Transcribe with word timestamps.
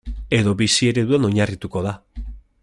Edo 0.37 0.53
bizi 0.61 0.89
ereduan 0.93 1.29
oinarrituko 1.29 1.85
da. 1.89 1.93